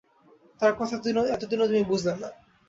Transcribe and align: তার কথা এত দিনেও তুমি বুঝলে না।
তার 0.59 0.73
কথা 0.75 0.95
এত 1.29 1.41
দিনেও 1.49 1.67
তুমি 1.67 1.83
বুঝলে 1.83 2.13
না। 2.15 2.29